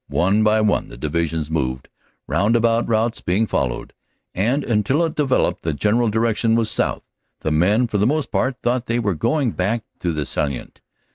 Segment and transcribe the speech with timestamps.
[0.07, 1.87] One by one the Divisions moved,
[2.25, 3.93] roundabout routes being followed,
[4.33, 7.07] and, until it developed the general direction was south,
[7.41, 10.81] the men for the most part thought they were going back to the Salient.